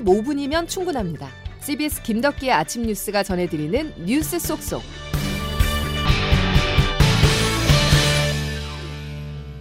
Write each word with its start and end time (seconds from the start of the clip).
15분이면 0.00 0.68
충분합니다. 0.68 1.28
CBS 1.60 2.02
김덕기의 2.02 2.52
아침 2.52 2.82
뉴스가 2.82 3.22
전해드리는 3.22 4.04
뉴스 4.04 4.38
속속. 4.38 4.82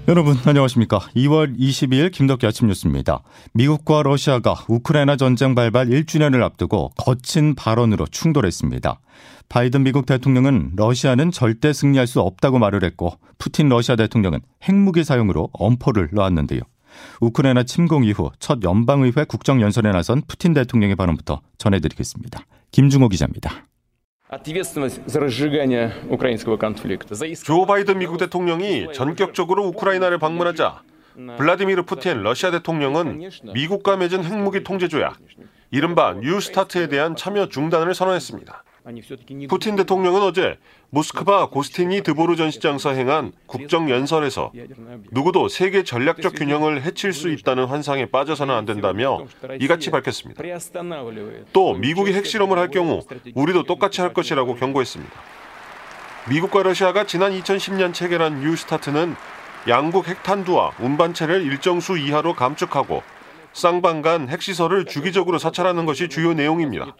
여러분 0.08 0.36
안녕하십니까. 0.46 1.00
2월 1.16 1.58
22일 1.58 2.12
김덕기 2.12 2.46
아침 2.46 2.68
뉴스입니다. 2.68 3.24
미국과 3.53 4.03
러시아가 4.03 4.53
우크라이나 4.67 5.16
전쟁 5.16 5.56
발발 5.56 5.88
1주년을 5.88 6.44
앞두고 6.44 6.92
거친 6.96 7.56
발언으로 7.56 8.06
충돌했습니다. 8.06 8.99
바이든 9.49 9.83
미국 9.83 10.06
대통령은 10.06 10.74
러시아는 10.76 11.31
절대 11.31 11.74
승리할 11.74 12.06
수 12.06 12.22
없다고 12.22 12.60
말을 12.60 12.83
했고 12.83 13.17
푸틴 13.40 13.67
러시아 13.67 13.96
대통령은 13.96 14.42
핵무기 14.63 15.04
사용으로 15.04 15.49
엄포를 15.54 16.09
놓았는데요. 16.12 16.62
우크라이나 17.22 17.64
침공 17.64 18.04
이후 18.04 18.32
첫 18.40 18.59
연방의회 18.64 19.26
국정연설에 19.26 19.91
나선 19.91 20.22
푸틴 20.27 20.53
대통령의 20.53 20.95
발언부터 20.95 21.41
전해드리겠습니다. 21.58 22.41
김중호 22.72 23.09
기자입니다. 23.09 23.66
조 27.45 27.66
바이든 27.66 28.00
미국 28.00 28.17
대통령이 28.17 28.88
전격적으로 28.94 29.66
우크라이나를 29.67 30.17
방문하자 30.17 30.81
블라디미르 31.38 31.84
푸틴 31.84 32.23
러시아 32.23 32.52
대통령은 32.52 33.30
미국과 33.53 33.95
맺은 33.95 34.25
핵무기 34.25 34.64
통제 34.64 34.89
조약, 34.89 35.17
이른바 35.72 36.14
New 36.16 36.41
START에 36.41 36.89
대한 36.89 37.16
참여 37.16 37.48
중단을 37.48 37.94
선언했습니다. 37.94 38.64
푸틴 39.48 39.75
대통령은 39.75 40.21
어제 40.21 40.57
모스크바 40.91 41.49
고스티니 41.49 42.02
드보르 42.02 42.35
전시장에서 42.35 42.91
행한 42.91 43.31
국정연설에서 43.48 44.52
누구도 45.11 45.48
세계 45.49 45.84
전략적 45.84 46.35
균형을 46.35 46.84
해칠 46.84 47.11
수 47.11 47.30
있다는 47.30 47.66
환상에 47.66 48.05
빠져서는 48.05 48.53
안 48.53 48.66
된다며 48.66 49.25
이같이 49.59 49.89
밝혔습니다. 49.91 50.41
또 51.52 51.73
미국이 51.73 52.13
핵실험을 52.13 52.58
할 52.58 52.69
경우 52.69 53.02
우리도 53.33 53.63
똑같이 53.63 54.02
할 54.02 54.13
것이라고 54.13 54.56
경고했습니다. 54.56 55.13
미국과 56.30 56.63
러시아가 56.63 57.06
지난 57.06 57.31
2010년 57.39 57.94
체결한 57.94 58.41
뉴스타트는 58.41 59.16
양국 59.67 60.08
핵탄두와 60.08 60.73
운반체를 60.80 61.41
일정 61.41 61.80
수 61.80 61.97
이하로 61.97 62.33
감축하고 62.33 63.02
쌍방간 63.56 64.28
핵시설을 64.28 64.84
주기적으로 64.86 65.38
사찰하는 65.38 65.86
것이 65.86 66.09
주요 66.09 66.34
내용입니다. 66.34 66.94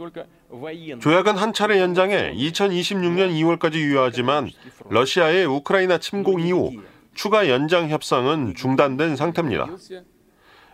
조약은 1.02 1.36
한 1.36 1.52
차례 1.52 1.82
연장해 1.82 2.34
2026년 2.34 3.32
2월까지 3.32 3.76
유효하지만 3.76 4.50
러시아의 4.90 5.46
우크라이나 5.46 5.98
침공 5.98 6.40
이후 6.40 6.72
추가 7.14 7.50
연장 7.50 7.90
협상은 7.90 8.56
중단된 8.56 9.18
상태입니다. 9.18 9.68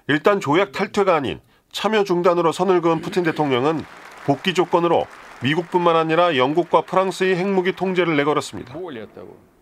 일단 0.07 0.39
조약 0.39 0.71
탈퇴가 0.71 1.15
아닌 1.15 1.39
참여 1.71 2.03
중단으로 2.03 2.51
선을 2.51 2.81
그은 2.81 3.01
푸틴 3.01 3.23
대통령은 3.23 3.83
복귀 4.25 4.53
조건으로 4.53 5.07
미국뿐만 5.43 5.95
아니라 5.95 6.37
영국과 6.37 6.81
프랑스의 6.81 7.35
핵무기 7.35 7.73
통제를 7.73 8.15
내걸었습니다. 8.17 8.75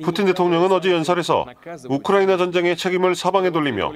푸틴 0.04 0.26
대통령은 0.26 0.72
어제 0.72 0.92
연설에서 0.92 1.46
우크라이나 1.90 2.38
전쟁의 2.38 2.78
책임을 2.78 3.16
서방에 3.16 3.50
돌리며 3.50 3.94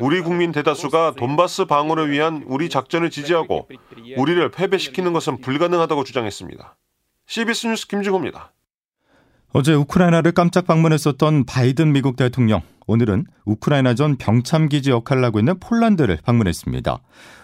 우리 0.00 0.20
국민 0.20 0.52
대다수가 0.52 1.14
돈바스 1.16 1.64
방어를 1.66 2.10
위한 2.10 2.44
우리 2.46 2.68
작전을 2.68 3.10
지지하고 3.10 3.68
우리를 4.16 4.50
패배시키는 4.50 5.12
것은 5.12 5.40
불가능하다고 5.40 6.04
주장했습니다. 6.04 6.76
CBS 7.26 7.66
뉴스 7.68 7.86
김주호입니다. 7.86 8.52
어제 9.52 9.74
우크라이나를 9.74 10.30
깜짝 10.30 10.66
방문했었던 10.66 11.44
바이든 11.44 11.92
미국 11.92 12.14
대통령 12.14 12.62
오늘은 12.86 13.26
우크라이나 13.44 13.94
전 13.94 14.16
병참기지 14.16 14.90
역할을 14.90 15.24
하고 15.24 15.40
있는 15.40 15.58
폴란드를 15.58 16.18
방문했습니다. 16.24 17.00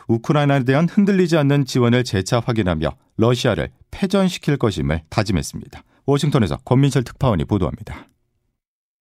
우크라이나에 0.07 0.62
대한 0.62 0.89
흔들리지 0.89 1.37
않는 1.37 1.65
지원을 1.65 2.05
재차 2.05 2.39
확인하며 2.39 2.91
러시아를 3.17 3.71
패전시킬 3.91 4.57
것임을 4.57 5.03
다짐했습니다. 5.11 5.83
워싱턴에서 6.06 6.59
권민철 6.65 7.03
특파원이 7.03 7.44
보도합니다. 7.44 8.06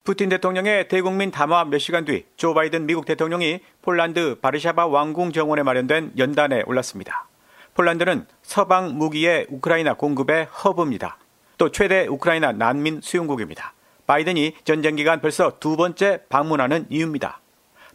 푸틴 0.03 0.29
대통령의 0.29 0.87
대국민 0.87 1.29
담화 1.29 1.63
몇 1.65 1.77
시간 1.77 2.05
뒤 2.05 2.25
조 2.37 2.55
바이든 2.55 2.87
미국 2.87 3.05
대통령이 3.05 3.59
폴란드 3.83 4.39
바르샤바 4.41 4.87
왕궁 4.87 5.31
정원에 5.31 5.61
마련된 5.61 6.13
연단에 6.17 6.63
올랐습니다. 6.65 7.27
폴란드는 7.75 8.25
서방 8.41 8.97
무기의 8.97 9.45
우크라이나 9.49 9.93
공급의 9.93 10.45
허브입니다. 10.45 11.17
또 11.57 11.71
최대 11.71 12.07
우크라이나 12.07 12.51
난민 12.51 13.01
수용국입니다. 13.01 13.73
바이든이 14.07 14.53
전쟁 14.63 14.95
기간 14.95 15.21
벌써 15.21 15.53
두 15.59 15.77
번째 15.77 16.21
방문하는 16.29 16.85
이유입니다. 16.89 17.41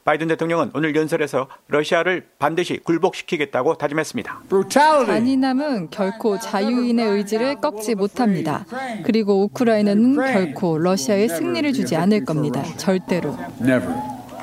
바이든 0.05 0.29
대통령은 0.29 0.71
오늘 0.75 0.97
연설에서 0.97 1.47
러시아를 1.69 2.27
반드시 2.39 2.79
굴복시키겠다고 2.79 3.77
다짐했습니다. 3.77 4.41
잔인함은 4.69 5.91
결코 5.91 6.39
자유인의 6.39 7.07
의지를 7.07 7.57
꺾지 7.61 7.95
못합니다. 7.95 8.65
그리고 9.05 9.43
우크라이나는 9.45 10.17
결코 10.17 10.79
러시아에 10.79 11.29
승리를 11.29 11.73
주지 11.75 11.97
않을 11.97 12.25
겁니다. 12.25 12.63
절대로. 12.77 13.37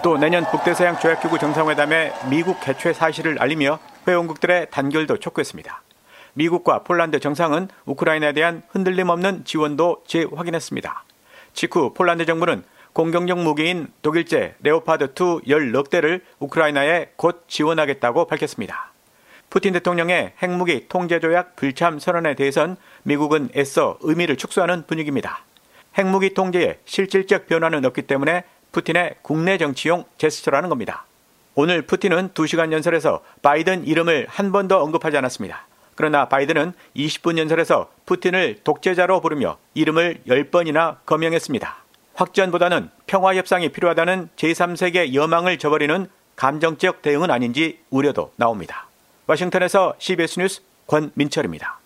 또 0.04 0.16
내년 0.18 0.46
북대서양 0.46 1.00
조약기구 1.00 1.40
정상회담에 1.40 2.14
미국 2.30 2.62
개최 2.62 2.94
사실을 2.94 3.42
알리며 3.42 3.80
회원국들의 4.08 4.68
단결도 4.70 5.18
촉구했습니다. 5.18 5.82
미국과 6.38 6.84
폴란드 6.84 7.20
정상은 7.20 7.68
우크라이나에 7.86 8.34
대한 8.34 8.62
흔들림 8.70 9.10
없는 9.10 9.44
지원도 9.44 10.04
재확인했습니다. 10.06 11.04
직후 11.54 11.94
폴란드 11.94 12.26
정부는 12.26 12.64
공격용 12.94 13.44
무기인 13.44 13.88
독일제 14.04 14.56
레오파드2 14.64 15.48
16 15.48 15.90
대를 15.90 16.24
우크라이나에 16.40 17.10
곧 17.16 17.44
지원하겠다고 17.48 18.28
밝혔습니다. 18.28 18.94
푸틴 19.50 19.74
대통령의 19.74 20.34
핵무기 20.42 20.88
통제조약 20.90 21.56
불참 21.56 22.00
선언에 22.00 22.36
대해선 22.36 22.78
미국은 23.04 23.50
애써 23.56 23.98
의미를 24.02 24.36
축소하는 24.36 24.86
분위기입니다. 24.86 25.44
핵무기 25.98 26.34
통제에 26.34 26.80
실질적 26.86 27.48
변화는 27.48 27.84
없기 27.86 28.04
때문에 28.04 28.44
푸틴의 28.72 29.16
국내 29.22 29.58
정치용 29.58 30.06
제스처라는 30.18 30.70
겁니다. 30.70 31.06
오늘 31.56 31.82
푸틴은 31.82 32.30
2시간 32.30 32.72
연설에서 32.72 33.24
바이든 33.42 33.88
이름을 33.88 34.28
한 34.30 34.52
번도 34.52 34.80
언급하지 34.80 35.18
않았습니다. 35.18 35.66
그러나 35.98 36.30
바이든은 36.30 36.74
20분 36.96 37.38
연설에서 37.38 37.90
푸틴을 38.06 38.60
독재자로 38.64 39.20
부르며 39.20 39.58
이름을 39.74 40.22
10번이나 40.28 40.98
거명했습니다. 41.06 41.76
확전보다는 42.14 42.90
평화 43.08 43.36
협상이 43.36 43.70
필요하다는 43.70 44.30
제3세계 44.38 45.14
여망을 45.14 45.60
저버리는 45.60 46.08
감정적 46.36 47.02
대응은 47.02 47.32
아닌지 47.32 47.80
우려도 47.90 48.32
나옵니다. 48.38 48.88
워싱턴에서 49.26 49.96
CBS 49.98 50.40
뉴스 50.40 50.62
권민철입니다. 50.86 51.80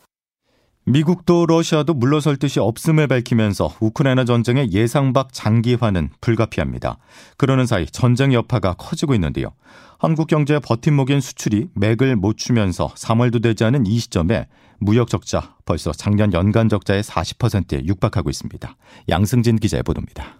미국도 0.86 1.46
러시아도 1.46 1.94
물러설 1.94 2.38
뜻이 2.38 2.60
없음을 2.60 3.08
밝히면서 3.08 3.76
우크라이나 3.80 4.26
전쟁의 4.26 4.72
예상 4.74 5.14
밖 5.14 5.32
장기화는 5.32 6.10
불가피합니다. 6.22 6.98
그러는 7.38 7.68
사이 7.68 7.86
전쟁 7.86 8.34
여파가 8.34 8.74
커지고 8.74 9.14
있는데요. 9.14 9.54
한국 10.00 10.28
경제의 10.28 10.60
버팀목인 10.62 11.22
수출이 11.22 11.70
맥을 11.76 12.16
못 12.16 12.36
추면서 12.38 12.88
3월도 12.96 13.44
되지 13.44 13.64
않은 13.66 13.86
이 13.86 14.00
시점에 14.00 14.48
무역 14.80 15.10
적자 15.10 15.56
벌써 15.66 15.92
작년 15.92 16.34
연간 16.34 16.68
적자의 16.68 17.04
40%에 17.04 17.86
육박하고 17.86 18.32
있습니다. 18.32 18.76
양승진 19.10 19.58
기자의 19.58 19.84
보도입니다. 19.84 20.38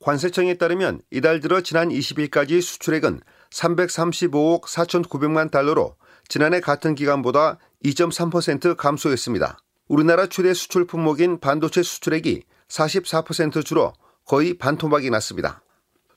관세청에 0.00 0.54
따르면 0.54 1.00
이달 1.10 1.40
들어 1.40 1.62
지난 1.62 1.88
20일까지 1.88 2.60
수출액은 2.60 3.20
335억 3.50 4.64
4,900만 4.64 5.50
달러로 5.50 5.96
지난해 6.28 6.60
같은 6.60 6.94
기간보다 6.94 7.58
2.3% 7.84 8.76
감소했습니다. 8.76 9.58
우리나라 9.88 10.26
최대 10.26 10.54
수출 10.54 10.86
품목인 10.86 11.38
반도체 11.40 11.82
수출액이 11.82 12.42
44% 12.68 13.64
줄어 13.64 13.92
거의 14.24 14.56
반토막이 14.56 15.10
났습니다. 15.10 15.62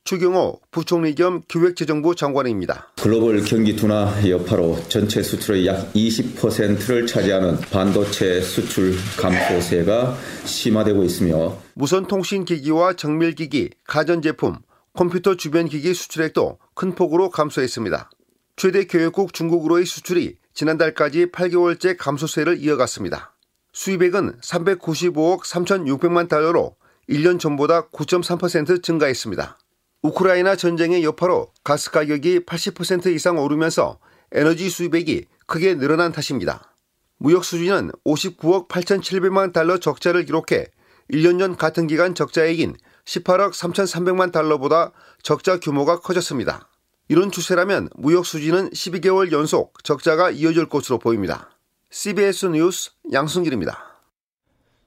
추경호 0.06 0.62
부총리 0.72 1.16
겸 1.16 1.42
기획재정부 1.50 2.16
장관입니다. 2.16 2.94
글로벌 2.96 3.44
경기 3.44 3.76
둔화 3.76 4.10
여파로 4.26 4.80
전체 4.88 5.22
수출의 5.22 5.68
약 5.68 5.92
20%를 5.92 7.06
차지하는 7.06 7.58
반도체 7.60 8.40
수출 8.40 8.96
감소세가 9.20 10.16
심화되고 10.46 11.04
있으며 11.04 11.58
무선 11.74 12.08
통신기기와 12.08 12.94
정밀기기, 12.94 13.72
가전제품, 13.84 14.60
컴퓨터 14.94 15.36
주변 15.36 15.68
기기 15.68 15.94
수출액도 15.94 16.58
큰 16.74 16.96
폭으로 16.96 17.30
감소했습니다. 17.30 18.10
최대 18.56 18.86
교역국 18.86 19.34
중국으로의 19.34 19.86
수출이 19.86 20.38
지난달까지 20.58 21.28
8개월째 21.28 21.96
감소세를 22.00 22.58
이어갔습니다. 22.58 23.36
수입액은 23.74 24.40
395억 24.42 25.44
3,600만 25.44 26.28
달러로 26.28 26.76
1년 27.08 27.40
전보다 27.40 27.90
9.3% 27.90 28.82
증가했습니다. 28.82 29.60
우크라이나 30.02 30.56
전쟁의 30.56 31.04
여파로 31.04 31.52
가스 31.64 31.92
가격이 31.92 32.40
80% 32.40 33.14
이상 33.14 33.38
오르면서 33.38 34.00
에너지 34.32 34.72
수입액이 34.72 35.28
크게 35.46 35.76
늘어난 35.76 36.12
탓입니다. 36.12 36.74
무역 37.20 37.46
수지는 37.46 37.92
59억 38.04 38.68
8,700만 38.68 39.54
달러 39.54 39.78
적자를 39.78 40.26
기록해 40.26 40.72
1년 41.14 41.38
전 41.38 41.56
같은 41.56 41.86
기간 41.86 42.16
적자액인 42.16 42.76
18억 43.06 43.52
3,300만 43.52 44.32
달러보다 44.32 44.92
적자 45.22 45.60
규모가 45.60 46.00
커졌습니다. 46.00 46.68
이런 47.10 47.32
추세라면 47.32 47.90
무역 47.96 48.26
수지는 48.26 48.70
12개월 48.72 49.32
연속 49.32 49.84
적자가 49.84 50.32
이어질 50.32 50.68
것으로 50.68 51.00
보입니다. 51.00 51.50
CBS 51.90 52.48
뉴스 52.48 52.92
양승길입니다. 53.12 53.88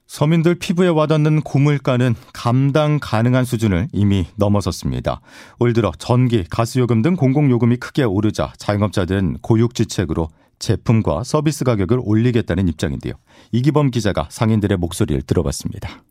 서민들 0.05 0.55
피부에 0.55 0.89
와닿는 0.89 1.41
고물가는 1.41 2.15
감당 2.33 2.99
가능한 3.01 3.45
수준을 3.45 3.87
이미 3.93 4.27
넘어섰습니다. 4.35 5.21
올 5.57 5.73
들어 5.73 5.91
전기, 5.97 6.43
가스요금 6.49 7.01
등 7.01 7.15
공공요금이 7.15 7.77
크게 7.77 8.03
오르자 8.03 8.51
자영업자들은 8.57 9.37
고육지책으로 9.41 10.27
제품과 10.59 11.23
서비스 11.23 11.63
가격을 11.63 12.01
올리겠다는 12.03 12.67
입장인데요. 12.67 13.13
이기범 13.51 13.89
기자가 13.89 14.27
상인들의 14.29 14.77
목소리를 14.77 15.21
들어봤습니다. 15.23 16.03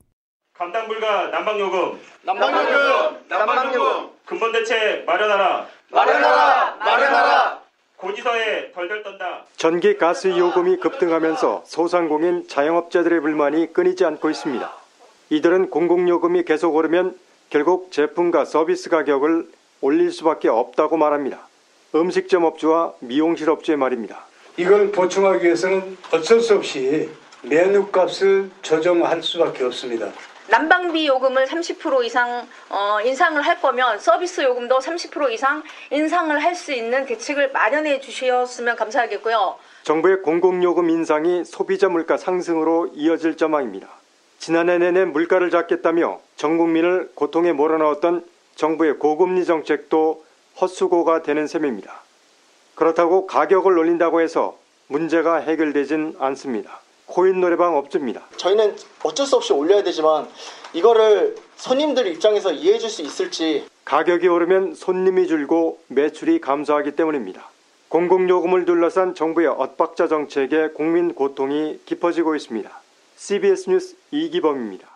감당 0.55 0.89
불가 0.89 1.29
난방요금, 1.29 1.99
난방요금, 2.25 3.29
난방요금, 3.29 4.11
근본 4.25 4.53
대책 4.53 5.05
마련하라, 5.05 5.67
마련하라, 5.91 6.77
마련하라. 6.79 7.61
고지서에 7.97 8.73
덜덜 8.73 9.03
떤다. 9.03 9.45
전기 9.57 9.99
가스 9.99 10.29
요금이 10.29 10.79
급등하면서 10.79 11.65
소상공인 11.67 12.49
자영업자들의 12.49 13.21
불만이 13.21 13.73
끊이지 13.73 14.05
않고 14.05 14.31
있습니다. 14.31 14.73
이들은 15.31 15.71
공공요금이 15.71 16.45
계속 16.45 16.75
오르면 16.75 17.17
결국 17.51 17.93
제품과 17.93 18.45
서비스 18.47 18.89
가격을 18.89 19.49
올릴 19.81 20.13
수밖에 20.13 20.49
없다고 20.49 20.97
말합니다. 20.97 21.41
음식점 21.95 22.45
업주와 22.45 22.95
미용실 23.01 23.51
업주의 23.51 23.77
말입니다. 23.77 24.25
이걸 24.57 24.93
보충하기 24.93 25.45
위해서는 25.45 25.97
어쩔 26.13 26.41
수 26.41 26.55
없이 26.55 27.11
메뉴값을 27.43 28.51
조정할 28.63 29.23
수밖에 29.23 29.65
없습니다. 29.65 30.11
난방비 30.51 31.07
요금을 31.07 31.47
30% 31.47 32.05
이상 32.05 32.47
어, 32.69 33.01
인상을 33.05 33.41
할 33.41 33.61
거면 33.61 34.01
서비스 34.01 34.41
요금도 34.41 34.79
30% 34.81 35.31
이상 35.31 35.63
인상을 35.91 36.37
할 36.43 36.51
수 36.57 36.73
있는 36.73 37.07
대책을 37.07 37.53
마련해 37.53 38.01
주셨으면 38.01 38.75
감사하겠고요. 38.77 39.57
정부의 39.85 40.23
공공요금 40.23 40.91
인상이 40.91 41.45
소비자 41.45 41.89
물가 41.89 42.17
상승으로 42.17 42.91
이어질 42.95 43.37
전망입니다. 43.37 43.89
지난해 44.41 44.79
내내 44.79 45.05
물가를 45.05 45.51
잡겠다며 45.51 46.21
전 46.37 46.59
국민을 46.59 47.13
고통에 47.15 47.53
몰아넣었던 47.53 48.27
정부의 48.57 48.99
고금리 48.99 49.45
정책도 49.47 50.25
헛수고가 50.61 51.23
되는 51.23 51.47
셈입니다. 51.47 52.03
그렇다고 52.75 53.27
가격을 53.27 53.79
올린다고 53.79 54.21
해서 54.21 54.59
문제가 54.89 55.37
해결되진 55.37 56.17
않습니다. 56.19 56.81
코인 57.11 57.41
노래방 57.41 57.77
업주입니다. 57.77 58.23
저희는 58.37 58.77
어쩔 59.03 59.27
수 59.27 59.37
없이 59.37 59.53
올려야 59.53 59.83
되지만 59.83 60.29
이거를 60.73 61.35
손님들 61.57 62.07
입장에서 62.07 62.53
이해해 62.53 62.79
줄 62.79 62.89
수 62.89 63.03
있을지 63.03 63.67
가격이 63.85 64.29
오르면 64.29 64.75
손님이 64.75 65.27
줄고 65.27 65.81
매출이 65.89 66.41
감소하기 66.41 66.93
때문입니다. 66.93 67.49
공공요금을 67.89 68.65
둘러싼 68.65 69.15
정부의 69.17 69.49
엇박자 69.49 70.07
정책에 70.07 70.69
국민 70.69 71.13
고통이 71.15 71.81
깊어지고 71.87 72.37
있습니다. 72.37 72.71
CBS 73.17 73.69
뉴스 73.69 73.97
이기범입니다. 74.13 74.87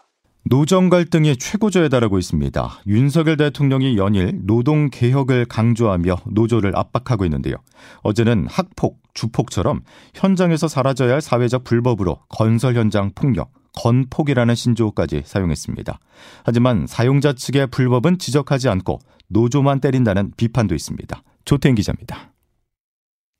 노정 0.47 0.91
갈등이 0.91 1.39
최고조에 1.39 1.89
달하고 1.89 2.19
있습니다. 2.19 2.81
윤석열 2.87 3.39
대통령이 3.39 3.97
연일 3.97 4.41
노동 4.43 4.91
개혁을 4.91 5.47
강조하며 5.47 6.17
노조를 6.27 6.77
압박하고 6.77 7.25
있는데요. 7.25 7.57
어제는 8.03 8.47
학폭, 8.51 8.99
주폭처럼 9.15 9.81
현장에서 10.15 10.69
사라져야 10.69 11.15
할 11.15 11.21
사회적 11.23 11.65
불법으로 11.65 12.19
건설 12.29 12.77
현장 12.77 13.11
폭력, 13.15 13.53
건폭이라는 13.73 14.55
신조어까지 14.55 15.23
사용했습니다. 15.25 15.99
하지만 16.45 16.87
사용자 16.87 17.33
측의 17.33 17.69
불법은 17.69 18.19
지적하지 18.19 18.69
않고 18.69 18.99
노조만 19.29 19.81
때린다는 19.81 20.33
비판도 20.37 20.75
있습니다. 20.75 21.23
조태인 21.47 21.75
기자입니다. 21.75 22.34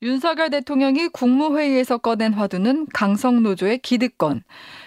윤석열 0.01 0.49
대통령이 0.49 1.07
국무회의에서 1.07 1.97
꺼낸 1.97 2.33
화두는 2.33 2.87
강성 2.93 3.41
노조의 3.43 3.79
기득권. 3.79 4.43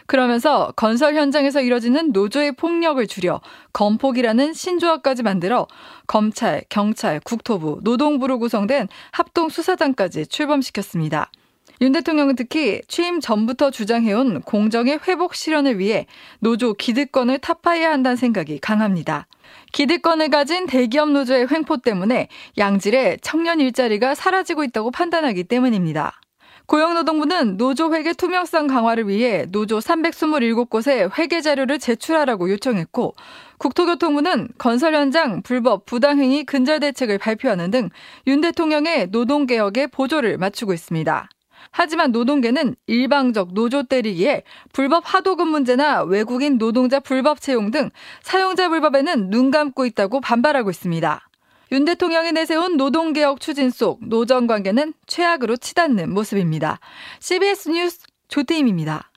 그러면서 0.06 0.72
건설 0.76 1.14
현장에서 1.14 1.60
이뤄지는 1.60 2.12
노조의 2.12 2.52
폭력을 2.52 3.04
줄여 3.06 3.40
건폭이라는 3.72 4.52
신조어까지 4.52 5.22
만들어 5.22 5.66
검찰, 6.06 6.62
경찰, 6.68 7.20
국토부, 7.20 7.80
노동부로 7.82 8.38
구성된 8.38 8.88
합동 9.12 9.48
수사단까지 9.48 10.26
출범시켰습니다. 10.26 11.30
윤 11.80 11.92
대통령은 11.92 12.34
특히 12.34 12.80
취임 12.88 13.20
전부터 13.20 13.70
주장해온 13.70 14.42
공정의 14.42 14.98
회복 15.06 15.34
실현을 15.34 15.78
위해 15.78 16.06
노조 16.40 16.74
기득권을 16.74 17.38
타파해야 17.38 17.90
한다는 17.90 18.16
생각이 18.16 18.58
강합니다. 18.58 19.26
기득권을 19.72 20.30
가진 20.30 20.66
대기업 20.66 21.10
노조의 21.10 21.46
횡포 21.50 21.78
때문에 21.78 22.28
양질의 22.58 23.18
청년 23.22 23.60
일자리가 23.60 24.14
사라지고 24.14 24.64
있다고 24.64 24.90
판단하기 24.90 25.44
때문입니다. 25.44 26.20
고용노동부는 26.66 27.56
노조 27.56 27.94
회계 27.94 28.12
투명성 28.12 28.66
강화를 28.66 29.08
위해 29.08 29.46
노조 29.50 29.78
327곳에 29.78 31.10
회계 31.18 31.40
자료를 31.40 31.78
제출하라고 31.78 32.50
요청했고 32.50 33.14
국토교통부는 33.56 34.48
건설 34.58 34.94
현장 34.94 35.42
불법 35.42 35.86
부당행위 35.86 36.44
근절 36.44 36.80
대책을 36.80 37.18
발표하는 37.18 37.70
등 37.70 37.88
윤 38.26 38.42
대통령의 38.42 39.06
노동개혁에 39.08 39.86
보조를 39.86 40.36
맞추고 40.36 40.74
있습니다. 40.74 41.28
하지만 41.70 42.12
노동계는 42.12 42.76
일방적 42.86 43.54
노조 43.54 43.82
때리기에 43.82 44.42
불법 44.72 45.02
하도급 45.06 45.48
문제나 45.48 46.02
외국인 46.02 46.58
노동자 46.58 47.00
불법 47.00 47.40
채용 47.40 47.70
등 47.70 47.90
사용자 48.22 48.68
불법에는 48.68 49.30
눈 49.30 49.50
감고 49.50 49.86
있다고 49.86 50.20
반발하고 50.20 50.70
있습니다. 50.70 51.28
윤 51.72 51.84
대통령이 51.84 52.32
내세운 52.32 52.76
노동개혁 52.76 53.40
추진 53.40 53.70
속 53.70 54.00
노정 54.06 54.46
관계는 54.46 54.94
최악으로 55.06 55.56
치닫는 55.56 56.12
모습입니다. 56.12 56.80
CBS 57.20 57.68
뉴스 57.68 58.00
조태임입니다. 58.28 59.10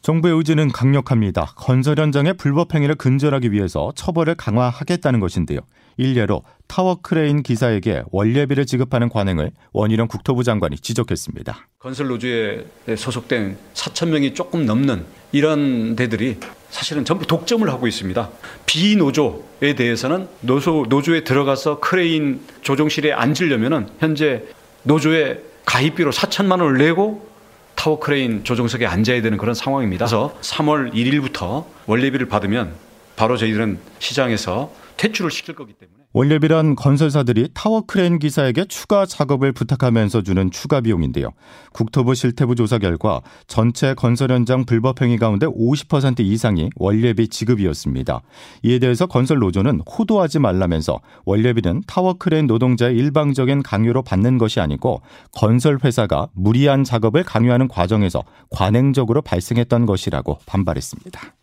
정부의 0.00 0.36
의지는 0.36 0.68
강력합니다. 0.68 1.52
건설 1.56 2.00
현장의 2.00 2.34
불법 2.34 2.74
행위를 2.74 2.96
근절하기 2.96 3.52
위해서 3.52 3.92
처벌을 3.94 4.34
강화하겠다는 4.34 5.20
것인데요. 5.20 5.60
일례로 5.96 6.42
타워 6.66 6.98
크레인 7.02 7.42
기사에게 7.42 8.02
월례비를 8.10 8.64
지급하는 8.66 9.08
관행을 9.08 9.50
원희룡 9.72 10.08
국토부 10.08 10.42
장관이 10.42 10.78
지적했습니다. 10.78 11.68
건설 11.78 12.08
노조에 12.08 12.64
소속된 12.96 13.58
4천 13.74 14.08
명이 14.08 14.34
조금 14.34 14.64
넘는 14.64 15.04
이런 15.32 15.96
데들이 15.96 16.38
사실은 16.70 17.04
전부 17.04 17.26
독점을 17.26 17.68
하고 17.68 17.86
있습니다. 17.86 18.30
비노조에 18.64 19.74
대해서는 19.76 20.28
노조, 20.40 20.86
노조에 20.88 21.24
들어가서 21.24 21.80
크레인 21.80 22.40
조종실에 22.62 23.12
앉으려면 23.12 23.90
현재 23.98 24.44
노조에 24.84 25.40
가입비로 25.66 26.10
4천만 26.10 26.62
원을 26.62 26.78
내고 26.78 27.30
타워 27.74 27.98
크레인 27.98 28.44
조종석에 28.44 28.86
앉아야 28.86 29.22
되는 29.22 29.36
그런 29.38 29.54
상황입니다. 29.54 30.06
그래서 30.06 30.34
3월 30.40 30.92
1일부터 30.94 31.66
월례비를 31.86 32.28
받으면 32.28 32.72
바로 33.16 33.36
저희들은 33.36 33.78
시장에서 33.98 34.72
퇴출을 35.02 35.32
시킬 35.32 35.56
거기 35.56 35.72
때문에 35.72 36.04
월례비란 36.12 36.76
건설사들이 36.76 37.48
타워 37.54 37.80
크레인 37.80 38.20
기사에게 38.20 38.66
추가 38.66 39.04
작업을 39.04 39.50
부탁하면서 39.50 40.22
주는 40.22 40.48
추가 40.52 40.80
비용인데요. 40.80 41.30
국토부 41.72 42.14
실태부 42.14 42.54
조사 42.54 42.78
결과 42.78 43.20
전체 43.48 43.94
건설 43.94 44.30
현장 44.30 44.64
불법 44.64 45.02
행위 45.02 45.18
가운데 45.18 45.46
50% 45.46 46.20
이상이 46.20 46.70
월례비 46.76 47.28
지급이었습니다. 47.28 48.20
이에 48.62 48.78
대해서 48.78 49.06
건설 49.06 49.38
노조는 49.38 49.80
호도하지 49.80 50.38
말라면서 50.38 51.00
월례비는 51.24 51.82
타워 51.88 52.14
크레인 52.14 52.46
노동자의 52.46 52.96
일방적인 52.96 53.64
강요로 53.64 54.02
받는 54.02 54.38
것이 54.38 54.60
아니고 54.60 55.02
건설 55.32 55.78
회사가 55.82 56.28
무리한 56.34 56.84
작업을 56.84 57.24
강요하는 57.24 57.66
과정에서 57.66 58.22
관행적으로 58.50 59.20
발생했던 59.22 59.86
것이라고 59.86 60.38
반발했습니다. 60.46 61.34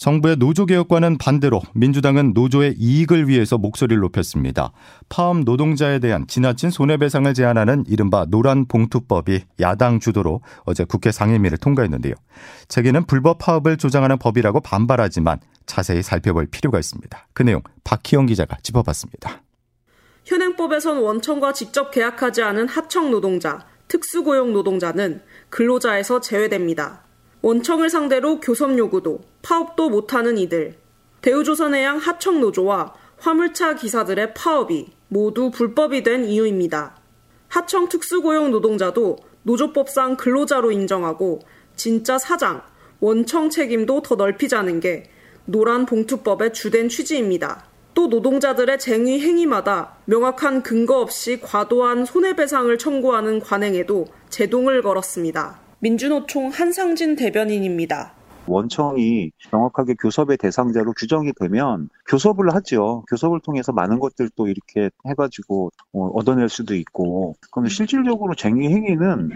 정부의 0.00 0.36
노조 0.36 0.64
개혁과는 0.64 1.18
반대로 1.18 1.60
민주당은 1.74 2.32
노조의 2.32 2.76
이익을 2.78 3.28
위해서 3.28 3.58
목소리를 3.58 4.00
높였습니다. 4.00 4.72
파업 5.10 5.40
노동자에 5.40 5.98
대한 5.98 6.26
지나친 6.26 6.70
손해배상을 6.70 7.32
제한하는 7.34 7.84
이른바 7.86 8.24
노란 8.24 8.66
봉투법이 8.66 9.42
야당 9.60 10.00
주도로 10.00 10.40
어제 10.64 10.84
국회 10.84 11.12
상임위를 11.12 11.58
통과했는데요. 11.58 12.14
재계는 12.68 13.04
불법 13.04 13.36
파업을 13.36 13.76
조장하는 13.76 14.16
법이라고 14.16 14.60
반발하지만 14.60 15.38
자세히 15.66 16.02
살펴볼 16.02 16.46
필요가 16.46 16.78
있습니다. 16.78 17.26
그 17.34 17.42
내용 17.42 17.60
박희영 17.84 18.24
기자가 18.24 18.56
짚어봤습니다. 18.62 19.42
현행법에선 20.24 20.96
원청과 20.96 21.52
직접 21.52 21.90
계약하지 21.90 22.42
않은 22.42 22.68
하청 22.68 23.10
노동자, 23.10 23.66
특수고용 23.88 24.54
노동자는 24.54 25.20
근로자에서 25.50 26.22
제외됩니다. 26.22 27.09
원청을 27.42 27.88
상대로 27.88 28.38
교섭 28.38 28.76
요구도 28.76 29.20
파업도 29.42 29.88
못하는 29.88 30.36
이들. 30.36 30.74
대우조선해양 31.22 31.98
하청노조와 31.98 32.94
화물차 33.18 33.76
기사들의 33.76 34.34
파업이 34.34 34.92
모두 35.08 35.50
불법이 35.50 36.02
된 36.02 36.24
이유입니다. 36.24 36.96
하청 37.48 37.88
특수고용 37.88 38.50
노동자도 38.50 39.18
노조법상 39.42 40.16
근로자로 40.16 40.70
인정하고 40.70 41.40
진짜 41.76 42.18
사장, 42.18 42.62
원청 43.00 43.48
책임도 43.48 44.02
더 44.02 44.14
넓히자는 44.16 44.80
게 44.80 45.04
노란 45.46 45.86
봉투법의 45.86 46.52
주된 46.52 46.88
취지입니다. 46.88 47.64
또 47.94 48.06
노동자들의 48.06 48.78
쟁의 48.78 49.20
행위마다 49.20 49.96
명확한 50.04 50.62
근거 50.62 51.00
없이 51.00 51.40
과도한 51.40 52.04
손해배상을 52.04 52.76
청구하는 52.78 53.40
관행에도 53.40 54.06
제동을 54.28 54.82
걸었습니다. 54.82 55.69
민주노총 55.80 56.50
한상진 56.50 57.16
대변인입니다. 57.16 58.14
원청이 58.46 59.30
명확하게 59.52 59.94
교섭의 59.94 60.36
대상자로 60.36 60.92
규정이 60.92 61.32
되면 61.38 61.88
교섭을 62.08 62.52
하죠. 62.54 63.04
교섭을 63.08 63.40
통해서 63.40 63.72
많은 63.72 63.98
것들도 63.98 64.48
이렇게 64.48 64.90
해가지고 65.06 65.70
어, 65.92 66.06
얻어낼 66.14 66.48
수도 66.48 66.74
있고. 66.74 67.36
그럼 67.50 67.68
실질적으로 67.68 68.34
쟁의 68.34 68.68
행위는 68.68 69.30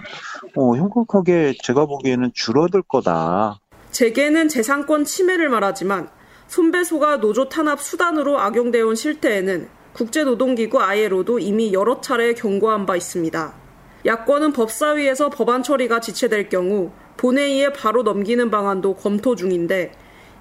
어, 0.56 0.76
현격하게 0.76 1.54
제가 1.62 1.86
보기에는 1.86 2.32
줄어들 2.34 2.82
거다. 2.82 3.60
재계는 3.90 4.48
재산권 4.48 5.04
침해를 5.04 5.48
말하지만 5.48 6.08
손배소가 6.48 7.20
노조 7.20 7.48
탄압 7.48 7.80
수단으로 7.80 8.38
악용되어 8.40 8.86
온 8.86 8.94
실태에는 8.94 9.68
국제노동기구 9.92 10.80
ILO도 10.80 11.38
이미 11.38 11.72
여러 11.72 12.00
차례 12.00 12.34
경고한 12.34 12.84
바 12.84 12.96
있습니다. 12.96 13.63
야권은 14.06 14.52
법사위에서 14.52 15.30
법안 15.30 15.62
처리가 15.62 16.00
지체될 16.00 16.50
경우 16.50 16.90
본회의에 17.16 17.72
바로 17.72 18.02
넘기는 18.02 18.50
방안도 18.50 18.96
검토 18.96 19.34
중인데 19.34 19.92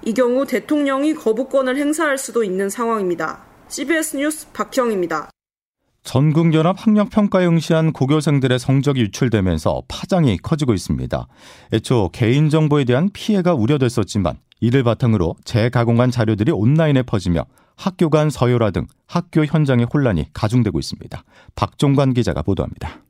이 0.04 0.12
경우 0.12 0.46
대통령이 0.46 1.14
거부권을 1.14 1.78
행사할 1.78 2.18
수도 2.18 2.44
있는 2.44 2.68
상황입니다. 2.68 3.44
CBS 3.68 4.18
뉴스 4.18 4.52
박형입니다. 4.52 5.30
전국연합 6.02 6.76
학력평가에 6.78 7.46
응시한 7.46 7.94
고교생들의 7.94 8.58
성적이 8.58 9.00
유출되면서 9.00 9.84
파장이 9.88 10.36
커지고 10.38 10.74
있습니다. 10.74 11.26
애초 11.72 12.10
개인정보에 12.12 12.84
대한 12.84 13.08
피해가 13.10 13.54
우려됐었지만 13.54 14.36
이를 14.60 14.82
바탕으로 14.82 15.36
재가공한 15.44 16.10
자료들이 16.10 16.52
온라인에 16.52 17.02
퍼지며 17.02 17.46
학교 17.76 18.10
간 18.10 18.28
서열화 18.28 18.72
등 18.72 18.86
학교 19.06 19.46
현장의 19.46 19.86
혼란이 19.92 20.26
가중되고 20.34 20.78
있습니다. 20.78 21.24
박종관 21.56 22.12
기자가 22.12 22.42
보도합니다. 22.42 23.03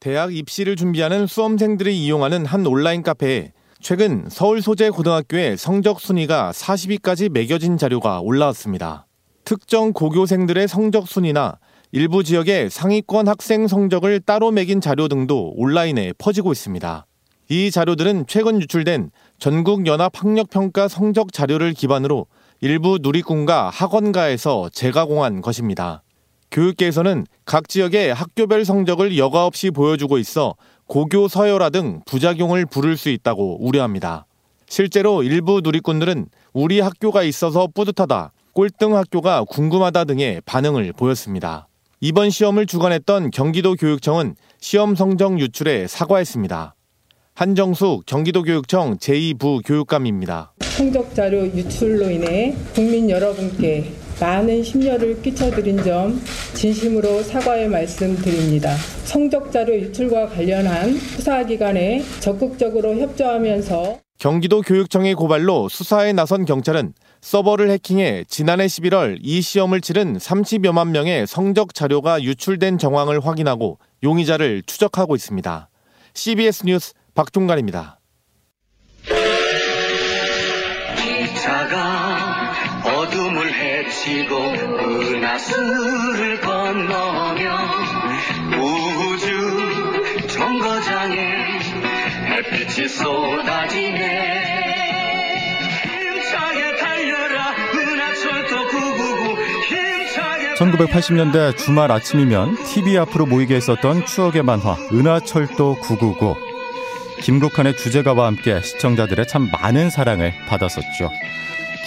대학 0.00 0.32
입시를 0.32 0.76
준비하는 0.76 1.26
수험생들이 1.26 2.04
이용하는 2.04 2.46
한 2.46 2.64
온라인 2.64 3.02
카페에 3.02 3.52
최근 3.80 4.26
서울 4.28 4.62
소재 4.62 4.90
고등학교의 4.90 5.56
성적 5.56 6.00
순위가 6.00 6.52
40위까지 6.52 7.30
매겨진 7.30 7.76
자료가 7.76 8.20
올라왔습니다. 8.20 9.06
특정 9.44 9.92
고교생들의 9.92 10.68
성적 10.68 11.08
순위나 11.08 11.58
일부 11.90 12.22
지역의 12.22 12.70
상위권 12.70 13.26
학생 13.26 13.66
성적을 13.66 14.20
따로 14.20 14.52
매긴 14.52 14.80
자료 14.80 15.08
등도 15.08 15.54
온라인에 15.56 16.12
퍼지고 16.16 16.52
있습니다. 16.52 17.06
이 17.48 17.70
자료들은 17.72 18.26
최근 18.28 18.60
유출된 18.60 19.10
전국연합학력평가 19.38 20.86
성적 20.86 21.32
자료를 21.32 21.72
기반으로 21.72 22.26
일부 22.60 22.98
누리꾼과 23.00 23.70
학원가에서 23.70 24.68
재가공한 24.72 25.40
것입니다. 25.40 26.02
교육계에서는 26.50 27.26
각 27.44 27.68
지역의 27.68 28.14
학교별 28.14 28.64
성적을 28.64 29.18
여과 29.18 29.46
없이 29.46 29.70
보여주고 29.70 30.18
있어 30.18 30.54
고교 30.86 31.28
서열화 31.28 31.70
등 31.70 32.00
부작용을 32.06 32.66
부를 32.66 32.96
수 32.96 33.10
있다고 33.10 33.58
우려합니다. 33.60 34.26
실제로 34.68 35.22
일부 35.22 35.60
누리꾼들은 35.62 36.26
우리 36.52 36.80
학교가 36.80 37.22
있어서 37.22 37.68
뿌듯하다, 37.74 38.32
꼴등 38.52 38.96
학교가 38.96 39.44
궁금하다 39.44 40.04
등의 40.04 40.42
반응을 40.44 40.92
보였습니다. 40.94 41.68
이번 42.00 42.30
시험을 42.30 42.66
주관했던 42.66 43.30
경기도 43.30 43.74
교육청은 43.74 44.34
시험 44.60 44.94
성적 44.94 45.38
유출에 45.40 45.86
사과했습니다. 45.86 46.74
한정숙 47.34 48.04
경기도 48.06 48.42
교육청 48.42 48.96
제2부 48.98 49.62
교육감입니다. 49.64 50.54
성적 50.60 51.14
자료 51.14 51.46
유출로 51.46 52.10
인해 52.10 52.54
국민 52.74 53.08
여러분께 53.10 53.92
많은 54.20 54.62
심려를 54.64 55.20
끼쳐드린 55.22 55.82
점 55.84 56.20
진심으로 56.54 57.22
사과의 57.22 57.68
말씀드립니다. 57.68 58.74
성적 59.04 59.52
자료 59.52 59.74
유출과 59.74 60.28
관련한 60.28 60.94
수사기관에 60.94 62.02
적극적으로 62.20 62.96
협조하면서 62.96 64.00
경기도 64.18 64.62
교육청의 64.62 65.14
고발로 65.14 65.68
수사에 65.68 66.12
나선 66.12 66.44
경찰은 66.44 66.92
서버를 67.20 67.70
해킹해 67.70 68.24
지난해 68.28 68.66
11월 68.66 69.18
이 69.22 69.40
시험을 69.40 69.80
치른 69.80 70.16
30여만 70.16 70.90
명의 70.90 71.24
성적 71.26 71.72
자료가 71.72 72.22
유출된 72.22 72.78
정황을 72.78 73.24
확인하고 73.24 73.78
용의자를 74.02 74.64
추적하고 74.66 75.14
있습니다. 75.14 75.68
CBS 76.14 76.66
뉴스 76.66 76.94
박종관입니다. 77.14 77.97
헤치고 84.08 84.36
은하수를 85.14 86.40
건너며 86.40 87.58
우주 88.56 90.26
정거장에 90.28 91.60
햇빛이 92.26 92.88
쏟아지네. 92.88 94.38
1980년대 100.58 101.56
주말 101.56 101.92
아침이면 101.92 102.64
TV 102.64 102.98
앞으로 102.98 103.26
모이게 103.26 103.54
했었던 103.54 104.04
추억의 104.04 104.42
만화 104.42 104.76
은하철도 104.92 105.76
999 105.76 106.34
김국환의 107.20 107.76
주제가와 107.76 108.26
함께 108.26 108.60
시청자들의 108.60 109.28
참 109.28 109.48
많은 109.52 109.88
사랑을 109.88 110.34
받았었죠. 110.48 111.10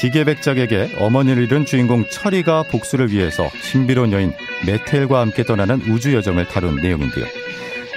기계백작에게 0.01 0.95
어머니를 0.97 1.43
잃은 1.43 1.65
주인공 1.65 2.05
철이가 2.09 2.63
복수를 2.63 3.11
위해서 3.11 3.47
신비로운 3.61 4.11
여인 4.13 4.33
메텔과 4.65 5.19
함께 5.19 5.43
떠나는 5.43 5.79
우주 5.81 6.15
여정을 6.15 6.47
다룬 6.47 6.77
내용인데요. 6.77 7.23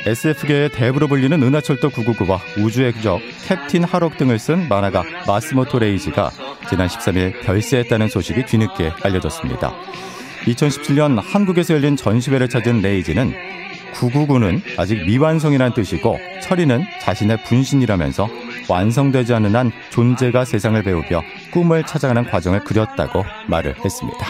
SF계의 0.04 0.68
대부로 0.68 1.08
불리는 1.08 1.42
은하철도 1.42 1.88
999와 1.88 2.38
우주의 2.58 2.92
적 3.00 3.20
캡틴 3.46 3.84
하록 3.84 4.14
등을 4.18 4.38
쓴 4.38 4.68
만화가 4.68 5.02
마스모토 5.26 5.78
레이지가 5.78 6.30
지난 6.68 6.88
13일 6.88 7.40
별세했다는 7.40 8.08
소식이 8.08 8.44
뒤늦게 8.44 8.92
알려졌습니다. 9.02 9.72
2017년 10.44 11.22
한국에서 11.22 11.72
열린 11.72 11.96
전시회를 11.96 12.50
찾은 12.50 12.82
레이지는 12.82 13.32
999는 13.94 14.60
아직 14.76 15.06
미완성이란 15.06 15.72
뜻이고 15.72 16.18
철이는 16.42 16.84
자신의 17.00 17.44
분신이라면서 17.44 18.43
완성되지 18.68 19.34
않은 19.34 19.54
한 19.56 19.72
존재가 19.90 20.44
세상을 20.44 20.82
배우며 20.82 21.22
꿈을 21.52 21.84
찾아가는 21.84 22.24
과정을 22.24 22.64
그렸다고 22.64 23.24
말을 23.48 23.74
했습니다. 23.84 24.26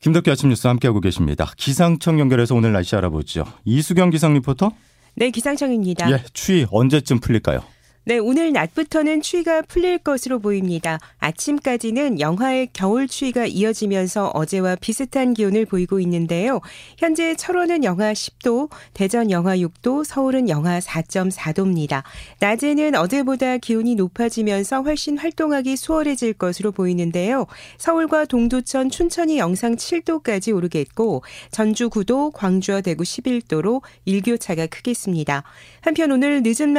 김덕기 0.00 0.30
아침 0.32 0.48
뉴스 0.48 0.66
함께하고 0.66 1.00
계십니다. 1.00 1.52
기상청 1.56 2.18
연결해서 2.18 2.56
오늘 2.56 2.72
날씨 2.72 2.96
알아보죠. 2.96 3.44
이수경 3.64 4.10
기상 4.10 4.34
리포터. 4.34 4.72
네, 5.14 5.30
기상청입니다. 5.30 6.10
예, 6.10 6.24
추위 6.32 6.66
언제쯤 6.70 7.20
풀릴까요? 7.20 7.62
네, 8.04 8.18
오늘 8.18 8.52
낮부터는 8.52 9.22
추위가 9.22 9.62
풀릴 9.62 9.98
것으로 9.98 10.40
보입니다. 10.40 10.98
아침까지는 11.20 12.18
영하의 12.18 12.70
겨울 12.72 13.06
추위가 13.06 13.46
이어지면서 13.46 14.32
어제와 14.34 14.74
비슷한 14.74 15.34
기온을 15.34 15.66
보이고 15.66 16.00
있는데요. 16.00 16.60
현재 16.98 17.36
철원은 17.36 17.84
영하 17.84 18.12
10도, 18.12 18.70
대전 18.92 19.30
영하 19.30 19.56
6도, 19.56 20.02
서울은 20.04 20.48
영하 20.48 20.80
4.4도입니다. 20.80 22.02
낮에는 22.40 22.96
어제보다 22.96 23.58
기온이 23.58 23.94
높아지면서 23.94 24.82
훨씬 24.82 25.16
활동하기 25.16 25.76
수월해질 25.76 26.32
것으로 26.32 26.72
보이는데요. 26.72 27.46
서울과 27.78 28.24
동두천, 28.24 28.90
춘천이 28.90 29.38
영상 29.38 29.76
7도까지 29.76 30.52
오르겠고 30.52 31.22
전주 31.52 31.88
9도, 31.88 32.32
광주와 32.32 32.80
대구 32.80 33.04
11도로 33.04 33.80
일교차가 34.06 34.66
크겠습니다. 34.66 35.44
한편 35.82 36.12
오늘 36.12 36.42
늦은 36.44 36.74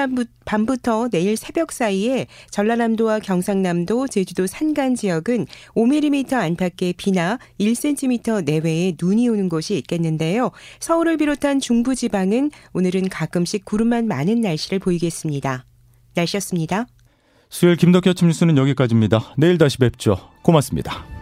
밤부터 0.45 1.09
내일 1.09 1.37
새벽 1.37 1.71
사이에 1.71 2.25
전라남도와 2.49 3.19
경상남도, 3.19 4.07
제주도 4.07 4.47
산간 4.47 4.95
지역은 4.95 5.45
5mm 5.75 6.33
안팎의 6.33 6.93
비나 6.93 7.37
1cm 7.59 8.45
내외의 8.45 8.95
눈이 8.99 9.27
오는 9.27 9.49
곳이 9.49 9.77
있겠는데요. 9.77 10.51
서울을 10.79 11.17
비롯한 11.17 11.59
중부 11.59 11.95
지방은 11.95 12.49
오늘은 12.73 13.09
가끔씩 13.09 13.65
구름만 13.65 14.07
많은 14.07 14.39
날씨를 14.41 14.79
보이겠습니다. 14.79 15.65
날씨였습니다. 16.15 16.87
수요일 17.49 17.75
김덕현 17.75 18.11
아침 18.11 18.29
뉴스는 18.29 18.57
여기까지입니다. 18.57 19.33
내일 19.37 19.57
다시 19.57 19.77
뵙죠. 19.77 20.17
고맙습니다. 20.43 21.12